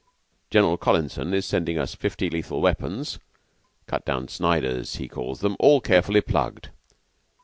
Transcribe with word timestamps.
General 0.49 0.77
Collinson 0.77 1.31
is 1.31 1.45
sending 1.45 1.77
us 1.77 1.93
fifty 1.93 2.27
lethal 2.27 2.59
weapons 2.59 3.19
cut 3.85 4.03
down 4.03 4.27
Sniders, 4.27 4.95
he 4.95 5.07
calls 5.07 5.41
them 5.41 5.55
all 5.59 5.79
carefully 5.79 6.21
plugged." 6.21 6.69